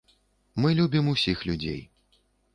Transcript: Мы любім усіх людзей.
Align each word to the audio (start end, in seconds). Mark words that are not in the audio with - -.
Мы 0.63 0.71
любім 0.79 1.11
усіх 1.13 1.45
людзей. 1.51 1.79